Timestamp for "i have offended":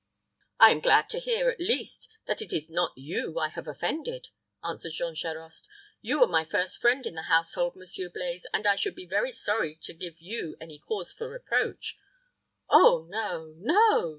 3.37-4.29